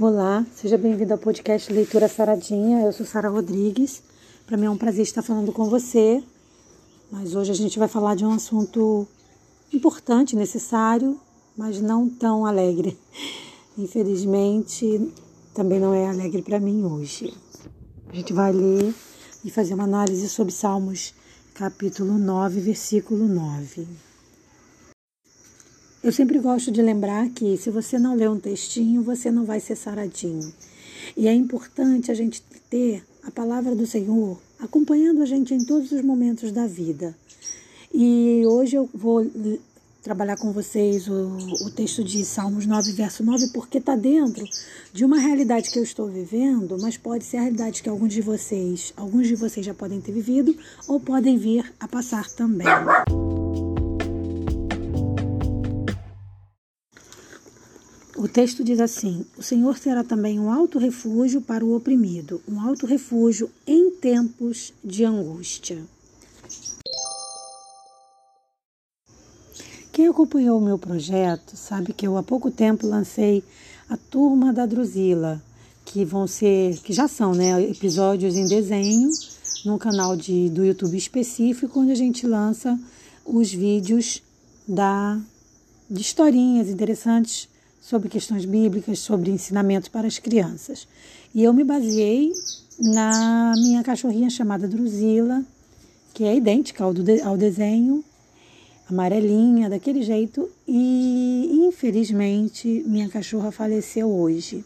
[0.00, 2.86] Olá, seja bem-vindo ao podcast Leitura Saradinha.
[2.86, 4.00] Eu sou Sara Rodrigues.
[4.46, 6.22] Para mim é um prazer estar falando com você.
[7.10, 9.08] Mas hoje a gente vai falar de um assunto
[9.72, 11.20] importante, necessário,
[11.56, 12.96] mas não tão alegre.
[13.76, 15.12] Infelizmente,
[15.52, 17.34] também não é alegre para mim hoje.
[18.08, 18.94] A gente vai ler
[19.44, 21.12] e fazer uma análise sobre Salmos,
[21.54, 24.07] capítulo 9, versículo 9.
[26.02, 29.58] Eu sempre gosto de lembrar que se você não ler um textinho, você não vai
[29.58, 30.52] ser saradinho.
[31.16, 35.90] E é importante a gente ter a palavra do Senhor acompanhando a gente em todos
[35.90, 37.16] os momentos da vida.
[37.92, 39.26] E hoje eu vou
[40.00, 44.44] trabalhar com vocês o, o texto de Salmos 9, verso 9, porque está dentro
[44.92, 48.22] de uma realidade que eu estou vivendo, mas pode ser a realidade que alguns de
[48.22, 50.56] vocês, alguns de vocês já podem ter vivido
[50.86, 52.68] ou podem vir a passar também.
[58.18, 62.60] O texto diz assim: O Senhor será também um alto refúgio para o oprimido, um
[62.60, 65.80] alto refúgio em tempos de angústia.
[69.92, 73.44] Quem acompanhou o meu projeto sabe que eu há pouco tempo lancei
[73.88, 75.40] a turma da Drusila,
[75.84, 79.10] que vão ser, que já são, né, episódios em desenho
[79.64, 82.76] no canal de, do YouTube específico, onde a gente lança
[83.24, 84.20] os vídeos
[84.66, 85.20] da
[85.88, 87.48] de historinhas interessantes
[87.88, 90.86] sobre questões bíblicas, sobre ensinamentos para as crianças.
[91.34, 92.34] E eu me baseei
[92.78, 95.42] na minha cachorrinha chamada Drusila,
[96.12, 98.04] que é idêntica ao, de, ao desenho,
[98.90, 104.62] amarelinha, daquele jeito, e infelizmente minha cachorra faleceu hoje.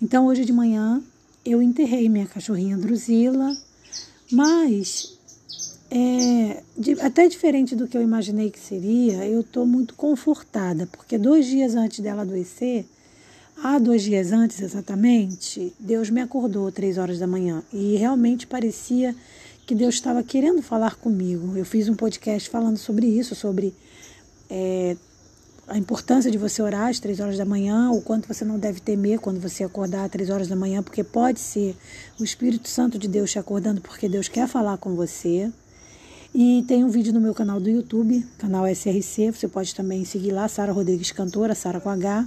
[0.00, 1.02] Então hoje de manhã
[1.44, 3.56] eu enterrei minha cachorrinha Drusila,
[4.30, 5.18] mas
[5.94, 11.18] é, de, até diferente do que eu imaginei que seria, eu estou muito confortada, porque
[11.18, 12.86] dois dias antes dela adoecer,
[13.62, 19.14] há dois dias antes exatamente, Deus me acordou três horas da manhã e realmente parecia
[19.66, 21.58] que Deus estava querendo falar comigo.
[21.58, 23.74] Eu fiz um podcast falando sobre isso, sobre
[24.48, 24.96] é,
[25.68, 28.80] a importância de você orar às três horas da manhã, o quanto você não deve
[28.80, 31.76] temer quando você acordar às três horas da manhã, porque pode ser
[32.18, 35.52] o Espírito Santo de Deus te acordando, porque Deus quer falar com você.
[36.34, 40.32] E tem um vídeo no meu canal do YouTube, canal SRC, você pode também seguir
[40.32, 42.26] lá, Sara Rodrigues Cantora, Sara com H,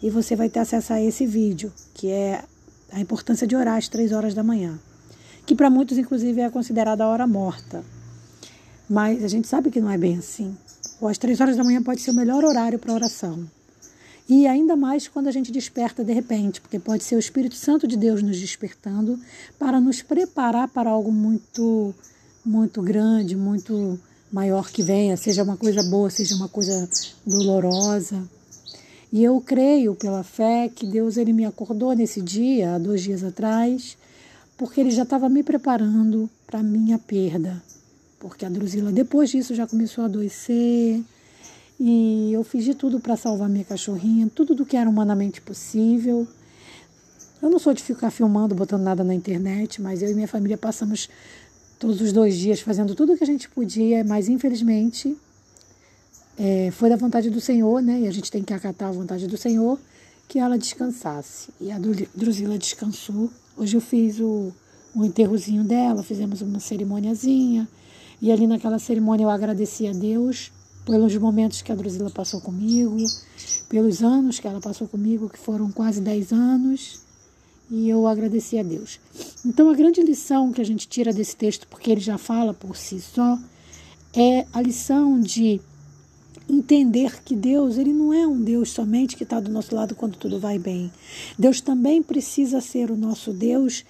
[0.00, 2.44] e você vai ter acesso a esse vídeo, que é
[2.92, 4.78] a importância de orar às três horas da manhã,
[5.44, 7.84] que para muitos, inclusive, é considerada a hora morta.
[8.88, 10.56] Mas a gente sabe que não é bem assim.
[11.00, 13.44] Ou às três horas da manhã pode ser o melhor horário para oração.
[14.28, 17.88] E ainda mais quando a gente desperta de repente, porque pode ser o Espírito Santo
[17.88, 19.18] de Deus nos despertando
[19.58, 21.92] para nos preparar para algo muito
[22.44, 23.98] muito grande, muito
[24.32, 26.88] maior que venha, seja uma coisa boa, seja uma coisa
[27.26, 28.22] dolorosa.
[29.12, 33.22] E eu creio pela fé que Deus ele me acordou nesse dia, há dois dias
[33.22, 33.96] atrás,
[34.56, 37.62] porque ele já estava me preparando para a minha perda.
[38.18, 41.02] Porque a Drusila, depois disso, já começou a adoecer.
[41.78, 46.26] E eu fiz de tudo para salvar minha cachorrinha, tudo do que era humanamente possível.
[47.42, 50.56] Eu não sou de ficar filmando, botando nada na internet, mas eu e minha família
[50.56, 51.10] passamos
[51.82, 55.16] todos os dois dias fazendo tudo o que a gente podia, mas infelizmente
[56.38, 58.02] é, foi da vontade do Senhor, né?
[58.02, 59.76] E a gente tem que acatar a vontade do Senhor
[60.28, 61.50] que ela descansasse.
[61.60, 61.80] E a
[62.14, 63.28] Drusila descansou.
[63.56, 64.52] Hoje eu fiz o,
[64.94, 67.68] o enterrozinho dela, fizemos uma cerimôniazinha.
[68.20, 70.52] E ali naquela cerimônia eu agradeci a Deus
[70.86, 72.96] pelos momentos que a Drusila passou comigo,
[73.68, 77.00] pelos anos que ela passou comigo, que foram quase 10 anos
[77.72, 79.00] e eu agradeci a Deus.
[79.46, 82.76] Então, a grande lição que a gente tira desse texto, porque ele já fala por
[82.76, 83.38] si só,
[84.14, 85.58] é a lição de
[86.46, 90.18] entender que Deus ele não é um Deus somente que está do nosso lado quando
[90.18, 90.92] tudo vai bem.
[91.38, 93.86] Deus também precisa ser o nosso Deus,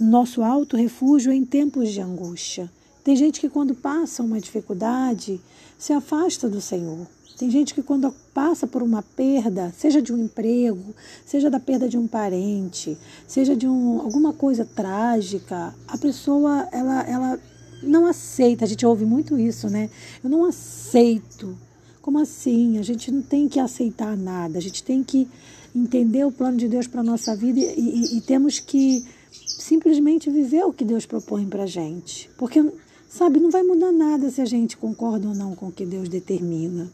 [0.00, 2.72] nosso alto refúgio em tempos de angústia.
[3.04, 5.38] Tem gente que quando passa uma dificuldade
[5.78, 7.06] se afasta do Senhor.
[7.36, 11.86] Tem gente que quando passa por uma perda, seja de um emprego, seja da perda
[11.86, 12.96] de um parente,
[13.28, 17.40] seja de um, alguma coisa trágica, a pessoa ela, ela
[17.82, 18.64] não aceita.
[18.64, 19.90] A gente ouve muito isso, né?
[20.24, 21.56] Eu não aceito.
[22.00, 22.78] Como assim?
[22.78, 24.56] A gente não tem que aceitar nada.
[24.56, 25.28] A gente tem que
[25.74, 30.64] entender o plano de Deus para nossa vida e, e, e temos que simplesmente viver
[30.64, 32.30] o que Deus propõe para gente.
[32.38, 32.64] Porque,
[33.08, 36.08] sabe, não vai mudar nada se a gente concorda ou não com o que Deus
[36.08, 36.90] determina.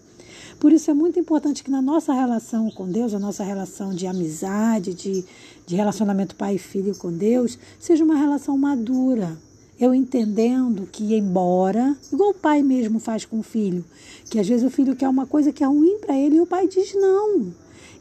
[0.62, 4.06] Por isso é muito importante que na nossa relação com Deus, a nossa relação de
[4.06, 5.24] amizade, de,
[5.66, 9.36] de relacionamento pai e filho com Deus, seja uma relação madura.
[9.76, 13.84] Eu entendendo que, embora, igual o pai mesmo faz com o filho,
[14.30, 16.46] que às vezes o filho quer uma coisa que é ruim para ele e o
[16.46, 17.52] pai diz não.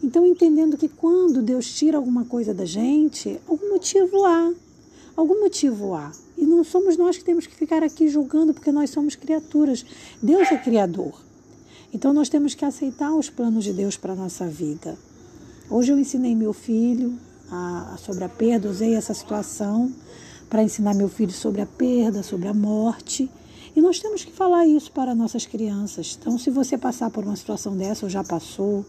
[0.03, 4.53] Então, entendendo que quando Deus tira alguma coisa da gente, algum motivo há.
[5.15, 6.11] Algum motivo há.
[6.37, 9.83] E não somos nós que temos que ficar aqui julgando, porque nós somos criaturas.
[10.21, 11.30] Deus é criador.
[11.93, 14.97] Então, nós temos que aceitar os planos de Deus para a nossa vida.
[15.69, 17.17] Hoje eu ensinei meu filho
[17.51, 19.91] a, sobre a perda, usei essa situação
[20.49, 23.29] para ensinar meu filho sobre a perda, sobre a morte.
[23.75, 26.17] E nós temos que falar isso para nossas crianças.
[26.19, 28.85] Então, se você passar por uma situação dessa ou já passou,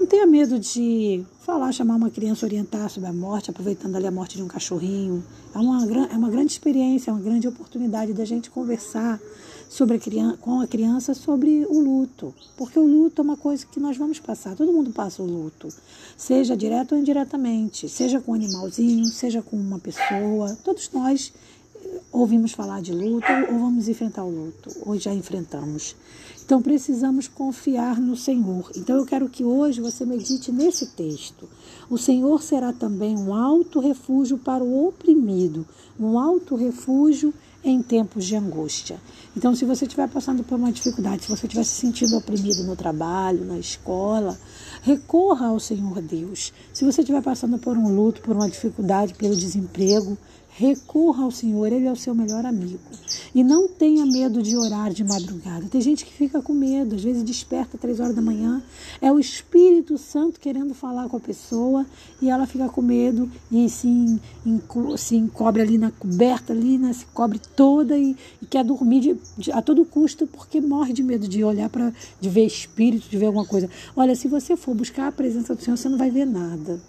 [0.00, 4.10] não tenha medo de falar, chamar uma criança, orientar sobre a morte, aproveitando ali a
[4.10, 5.22] morte de um cachorrinho.
[5.54, 9.20] É uma, é uma grande experiência, é uma grande oportunidade da gente conversar
[9.70, 12.34] sobre a criança, com a criança sobre o luto.
[12.56, 15.68] Porque o luto é uma coisa que nós vamos passar, todo mundo passa o luto,
[16.16, 21.32] seja direto ou indiretamente, seja com um animalzinho, seja com uma pessoa, todos nós
[22.12, 25.94] ouvimos falar de luto ou vamos enfrentar o luto, ou já enfrentamos.
[26.44, 28.72] Então precisamos confiar no Senhor.
[28.76, 31.48] Então eu quero que hoje você medite nesse texto.
[31.88, 35.64] O Senhor será também um alto refúgio para o oprimido,
[35.98, 37.32] um alto refúgio
[37.62, 39.00] em tempos de angústia.
[39.36, 42.74] Então, se você estiver passando por uma dificuldade, se você estiver se sentindo oprimido no
[42.74, 44.38] trabalho, na escola,
[44.82, 46.52] recorra ao Senhor Deus.
[46.72, 50.16] Se você estiver passando por um luto, por uma dificuldade, pelo desemprego,
[50.56, 52.80] recorra ao Senhor, Ele é o seu melhor amigo.
[53.34, 55.66] E não tenha medo de orar de madrugada.
[55.68, 58.62] Tem gente que fica com medo, às vezes desperta três horas da manhã,
[59.00, 61.86] é o Espírito Santo querendo falar com a pessoa
[62.20, 64.20] e ela fica com medo e se,
[64.98, 69.16] se encobre ali na coberta, ali, né, se cobre toda e, e quer dormir de,
[69.38, 73.16] de, a todo custo porque morre de medo de olhar para, de ver espírito, de
[73.16, 73.70] ver alguma coisa.
[73.94, 76.80] Olha, se você for buscar a presença do Senhor, você não vai ver nada.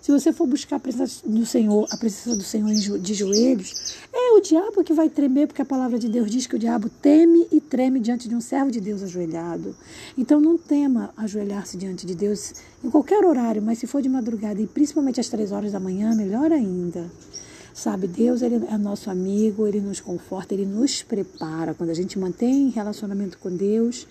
[0.00, 4.32] Se você for buscar a presença do Senhor, a presença do Senhor de joelhos, é
[4.32, 7.46] o diabo que vai tremer, porque a palavra de Deus diz que o diabo teme
[7.50, 9.74] e treme diante de um servo de Deus ajoelhado.
[10.16, 14.60] Então não tema ajoelhar-se diante de Deus em qualquer horário, mas se for de madrugada
[14.60, 17.10] e principalmente às três horas da manhã, melhor ainda.
[17.74, 21.74] Sabe, Deus ele é nosso amigo, ele nos conforta, ele nos prepara.
[21.74, 24.06] Quando a gente mantém relacionamento com Deus,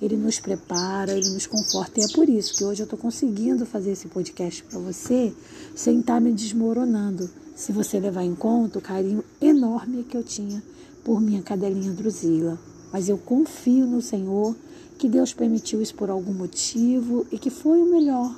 [0.00, 2.00] ele nos prepara, ele nos conforta.
[2.00, 5.32] E é por isso que hoje eu estou conseguindo fazer esse podcast para você
[5.74, 7.30] sem estar tá me desmoronando.
[7.54, 10.62] Se você levar em conta o carinho enorme que eu tinha
[11.02, 12.58] por minha cadelinha Drusila.
[12.92, 14.54] Mas eu confio no Senhor
[14.98, 18.34] que Deus permitiu isso por algum motivo e que foi o melhor.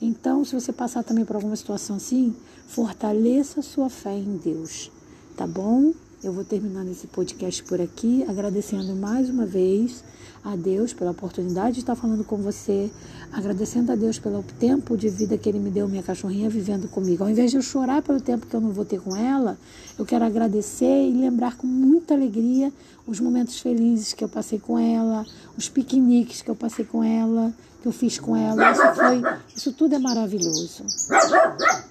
[0.00, 2.34] Então, se você passar também por alguma situação assim,
[2.66, 4.90] fortaleça a sua fé em Deus,
[5.36, 5.92] tá bom?
[6.24, 10.02] Eu vou terminando esse podcast por aqui, agradecendo mais uma vez
[10.42, 12.90] a Deus pela oportunidade de estar falando com você,
[13.30, 17.22] agradecendo a Deus pelo tempo de vida que Ele me deu, minha cachorrinha vivendo comigo.
[17.22, 19.58] Ao invés de eu chorar pelo tempo que eu não vou ter com ela,
[19.98, 22.72] eu quero agradecer e lembrar com muita alegria
[23.06, 25.26] os momentos felizes que eu passei com ela,
[25.58, 27.52] os piqueniques que eu passei com ela,
[27.84, 28.72] que eu fiz com ela.
[28.72, 29.22] Isso foi,
[29.54, 30.84] isso tudo é maravilhoso.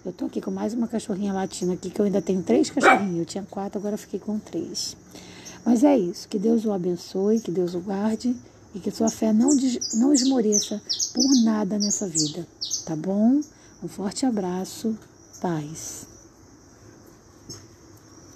[0.04, 3.20] Eu tô aqui com mais uma cachorrinha latina aqui, que eu ainda tenho três cachorrinhos.
[3.20, 4.98] Eu tinha quatro, agora fiquei com três.
[5.64, 6.28] Mas é isso.
[6.28, 8.36] Que Deus o abençoe, que Deus o guarde
[8.74, 9.50] e que sua fé não,
[9.94, 10.82] não esmoreça
[11.14, 12.48] por nada nessa vida.
[12.88, 13.40] Tá bom?
[13.84, 14.98] Um forte abraço.
[15.40, 16.13] Paz.